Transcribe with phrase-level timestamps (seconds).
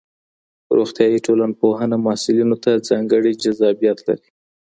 [0.77, 4.29] روغتيایي ټولنپوهنه محصلینو ته ځانګړی جذابیت لري.